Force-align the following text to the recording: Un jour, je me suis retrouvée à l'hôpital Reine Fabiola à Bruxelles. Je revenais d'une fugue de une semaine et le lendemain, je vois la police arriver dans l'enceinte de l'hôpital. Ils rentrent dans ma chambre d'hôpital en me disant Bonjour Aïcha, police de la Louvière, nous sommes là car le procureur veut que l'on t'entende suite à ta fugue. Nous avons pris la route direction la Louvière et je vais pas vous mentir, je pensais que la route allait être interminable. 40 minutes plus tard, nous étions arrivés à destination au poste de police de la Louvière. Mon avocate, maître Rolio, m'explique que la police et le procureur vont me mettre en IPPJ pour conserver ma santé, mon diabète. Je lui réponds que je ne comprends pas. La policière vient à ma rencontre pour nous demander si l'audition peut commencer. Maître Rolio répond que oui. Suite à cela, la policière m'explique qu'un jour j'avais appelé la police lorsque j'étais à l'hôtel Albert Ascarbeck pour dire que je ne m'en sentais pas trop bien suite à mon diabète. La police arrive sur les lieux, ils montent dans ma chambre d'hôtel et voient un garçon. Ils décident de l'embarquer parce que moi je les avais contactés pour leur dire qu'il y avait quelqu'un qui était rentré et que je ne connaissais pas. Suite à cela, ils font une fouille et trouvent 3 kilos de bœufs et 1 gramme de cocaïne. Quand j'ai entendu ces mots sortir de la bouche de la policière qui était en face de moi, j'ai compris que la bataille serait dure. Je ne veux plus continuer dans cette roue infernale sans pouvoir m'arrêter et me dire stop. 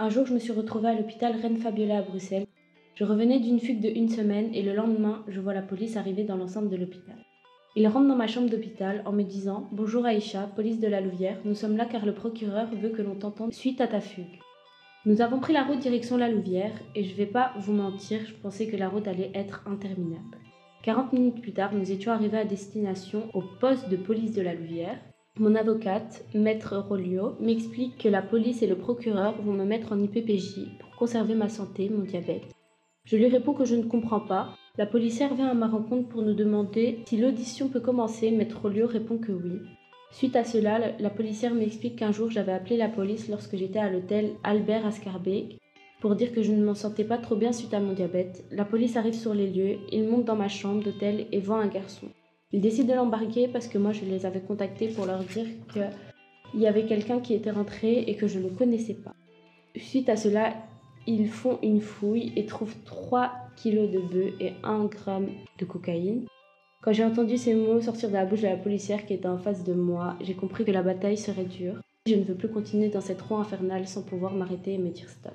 Un 0.00 0.10
jour, 0.10 0.24
je 0.26 0.32
me 0.32 0.38
suis 0.38 0.52
retrouvée 0.52 0.90
à 0.90 0.94
l'hôpital 0.94 1.34
Reine 1.42 1.56
Fabiola 1.56 1.98
à 1.98 2.02
Bruxelles. 2.02 2.46
Je 2.94 3.02
revenais 3.02 3.40
d'une 3.40 3.58
fugue 3.58 3.80
de 3.80 3.88
une 3.88 4.08
semaine 4.08 4.54
et 4.54 4.62
le 4.62 4.72
lendemain, 4.72 5.24
je 5.26 5.40
vois 5.40 5.54
la 5.54 5.60
police 5.60 5.96
arriver 5.96 6.22
dans 6.22 6.36
l'enceinte 6.36 6.70
de 6.70 6.76
l'hôpital. 6.76 7.16
Ils 7.74 7.88
rentrent 7.88 8.06
dans 8.06 8.14
ma 8.14 8.28
chambre 8.28 8.48
d'hôpital 8.48 9.02
en 9.06 9.12
me 9.12 9.24
disant 9.24 9.68
Bonjour 9.72 10.06
Aïcha, 10.06 10.52
police 10.54 10.78
de 10.78 10.86
la 10.86 11.00
Louvière, 11.00 11.40
nous 11.44 11.56
sommes 11.56 11.76
là 11.76 11.84
car 11.84 12.06
le 12.06 12.14
procureur 12.14 12.68
veut 12.76 12.90
que 12.90 13.02
l'on 13.02 13.16
t'entende 13.16 13.52
suite 13.52 13.80
à 13.80 13.88
ta 13.88 14.00
fugue. 14.00 14.38
Nous 15.04 15.20
avons 15.20 15.40
pris 15.40 15.52
la 15.52 15.64
route 15.64 15.80
direction 15.80 16.16
la 16.16 16.30
Louvière 16.30 16.80
et 16.94 17.02
je 17.02 17.16
vais 17.16 17.26
pas 17.26 17.52
vous 17.58 17.72
mentir, 17.72 18.20
je 18.24 18.34
pensais 18.34 18.68
que 18.68 18.76
la 18.76 18.88
route 18.88 19.08
allait 19.08 19.32
être 19.34 19.64
interminable. 19.66 20.38
40 20.84 21.12
minutes 21.12 21.42
plus 21.42 21.54
tard, 21.54 21.74
nous 21.74 21.90
étions 21.90 22.12
arrivés 22.12 22.38
à 22.38 22.44
destination 22.44 23.24
au 23.34 23.42
poste 23.58 23.88
de 23.88 23.96
police 23.96 24.32
de 24.32 24.42
la 24.42 24.54
Louvière. 24.54 25.00
Mon 25.40 25.54
avocate, 25.54 26.24
maître 26.34 26.76
Rolio, 26.76 27.36
m'explique 27.38 27.96
que 27.98 28.08
la 28.08 28.22
police 28.22 28.60
et 28.62 28.66
le 28.66 28.74
procureur 28.74 29.40
vont 29.40 29.52
me 29.52 29.64
mettre 29.64 29.92
en 29.92 30.00
IPPJ 30.00 30.78
pour 30.80 30.96
conserver 30.96 31.36
ma 31.36 31.48
santé, 31.48 31.88
mon 31.88 32.02
diabète. 32.02 32.42
Je 33.04 33.16
lui 33.16 33.28
réponds 33.28 33.52
que 33.52 33.64
je 33.64 33.76
ne 33.76 33.84
comprends 33.84 34.18
pas. 34.18 34.48
La 34.78 34.86
policière 34.86 35.34
vient 35.34 35.46
à 35.46 35.54
ma 35.54 35.68
rencontre 35.68 36.08
pour 36.08 36.22
nous 36.22 36.34
demander 36.34 37.04
si 37.06 37.18
l'audition 37.18 37.68
peut 37.68 37.78
commencer. 37.78 38.32
Maître 38.32 38.60
Rolio 38.60 38.88
répond 38.88 39.18
que 39.18 39.30
oui. 39.30 39.60
Suite 40.10 40.34
à 40.34 40.42
cela, 40.42 40.80
la 40.98 41.10
policière 41.10 41.54
m'explique 41.54 41.96
qu'un 41.96 42.10
jour 42.10 42.32
j'avais 42.32 42.52
appelé 42.52 42.76
la 42.76 42.88
police 42.88 43.28
lorsque 43.28 43.56
j'étais 43.56 43.78
à 43.78 43.90
l'hôtel 43.90 44.32
Albert 44.42 44.86
Ascarbeck 44.86 45.60
pour 46.00 46.16
dire 46.16 46.32
que 46.32 46.42
je 46.42 46.50
ne 46.50 46.64
m'en 46.64 46.74
sentais 46.74 47.04
pas 47.04 47.18
trop 47.18 47.36
bien 47.36 47.52
suite 47.52 47.74
à 47.74 47.80
mon 47.80 47.92
diabète. 47.92 48.44
La 48.50 48.64
police 48.64 48.96
arrive 48.96 49.14
sur 49.14 49.34
les 49.34 49.48
lieux, 49.48 49.78
ils 49.92 50.08
montent 50.08 50.24
dans 50.24 50.34
ma 50.34 50.48
chambre 50.48 50.82
d'hôtel 50.82 51.26
et 51.30 51.38
voient 51.38 51.62
un 51.62 51.68
garçon. 51.68 52.08
Ils 52.52 52.60
décident 52.62 52.88
de 52.88 52.94
l'embarquer 52.94 53.46
parce 53.46 53.68
que 53.68 53.76
moi 53.76 53.92
je 53.92 54.04
les 54.04 54.24
avais 54.24 54.40
contactés 54.40 54.88
pour 54.88 55.04
leur 55.04 55.22
dire 55.22 55.46
qu'il 55.72 56.60
y 56.60 56.66
avait 56.66 56.86
quelqu'un 56.86 57.20
qui 57.20 57.34
était 57.34 57.50
rentré 57.50 58.00
et 58.00 58.16
que 58.16 58.26
je 58.26 58.38
ne 58.38 58.48
connaissais 58.48 58.94
pas. 58.94 59.14
Suite 59.76 60.08
à 60.08 60.16
cela, 60.16 60.54
ils 61.06 61.28
font 61.28 61.58
une 61.62 61.80
fouille 61.80 62.32
et 62.36 62.46
trouvent 62.46 62.76
3 62.86 63.32
kilos 63.56 63.90
de 63.90 64.00
bœufs 64.00 64.34
et 64.40 64.52
1 64.62 64.86
gramme 64.86 65.28
de 65.58 65.64
cocaïne. 65.66 66.26
Quand 66.82 66.92
j'ai 66.92 67.04
entendu 67.04 67.36
ces 67.36 67.54
mots 67.54 67.80
sortir 67.82 68.08
de 68.08 68.14
la 68.14 68.24
bouche 68.24 68.42
de 68.42 68.46
la 68.46 68.56
policière 68.56 69.04
qui 69.04 69.14
était 69.14 69.28
en 69.28 69.38
face 69.38 69.64
de 69.64 69.74
moi, 69.74 70.16
j'ai 70.20 70.34
compris 70.34 70.64
que 70.64 70.70
la 70.70 70.82
bataille 70.82 71.18
serait 71.18 71.44
dure. 71.44 71.74
Je 72.06 72.14
ne 72.14 72.24
veux 72.24 72.34
plus 72.34 72.50
continuer 72.50 72.88
dans 72.88 73.00
cette 73.02 73.20
roue 73.20 73.36
infernale 73.36 73.86
sans 73.86 74.02
pouvoir 74.02 74.32
m'arrêter 74.32 74.74
et 74.74 74.78
me 74.78 74.90
dire 74.90 75.10
stop. 75.10 75.32